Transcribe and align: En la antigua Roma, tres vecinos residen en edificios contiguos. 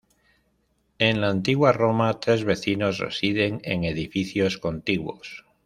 En 0.97 1.21
la 1.21 1.29
antigua 1.29 1.73
Roma, 1.73 2.19
tres 2.19 2.43
vecinos 2.43 2.97
residen 2.97 3.61
en 3.63 3.83
edificios 3.83 4.57
contiguos. 4.57 5.45